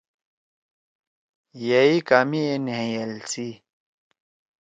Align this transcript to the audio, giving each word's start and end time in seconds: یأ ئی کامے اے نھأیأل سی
یأ 1.65 1.79
ئی 1.87 1.97
کامے 2.07 2.41
اے 2.49 2.55
نھأیأل 2.65 3.13
سی 3.31 3.47